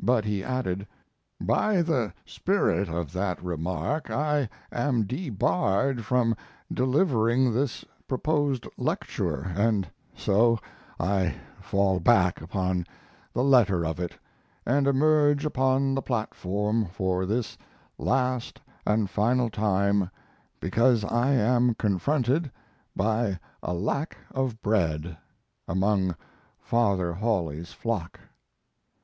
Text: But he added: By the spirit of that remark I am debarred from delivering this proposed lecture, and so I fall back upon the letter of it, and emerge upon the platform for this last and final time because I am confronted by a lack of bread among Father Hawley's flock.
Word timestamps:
But 0.00 0.24
he 0.24 0.44
added: 0.44 0.86
By 1.40 1.82
the 1.82 2.12
spirit 2.24 2.88
of 2.88 3.12
that 3.12 3.42
remark 3.42 4.08
I 4.08 4.48
am 4.70 5.02
debarred 5.02 6.04
from 6.04 6.36
delivering 6.72 7.52
this 7.52 7.84
proposed 8.06 8.68
lecture, 8.76 9.42
and 9.56 9.90
so 10.16 10.60
I 11.00 11.34
fall 11.60 11.98
back 11.98 12.40
upon 12.40 12.86
the 13.32 13.42
letter 13.42 13.84
of 13.84 13.98
it, 13.98 14.16
and 14.64 14.86
emerge 14.86 15.44
upon 15.44 15.96
the 15.96 16.02
platform 16.02 16.84
for 16.86 17.26
this 17.26 17.58
last 17.98 18.60
and 18.86 19.10
final 19.10 19.50
time 19.50 20.08
because 20.60 21.02
I 21.04 21.32
am 21.32 21.74
confronted 21.74 22.48
by 22.94 23.40
a 23.60 23.74
lack 23.74 24.18
of 24.30 24.62
bread 24.62 25.16
among 25.66 26.14
Father 26.60 27.12
Hawley's 27.14 27.72
flock. 27.72 28.20